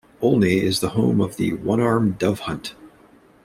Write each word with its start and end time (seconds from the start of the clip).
Olney 0.19 0.55
is 0.59 0.79
the 0.79 0.89
home 0.89 1.21
of 1.21 1.37
the 1.37 1.53
One-Arm 1.53 2.13
Dove 2.13 2.39
Hunt. 2.39 2.73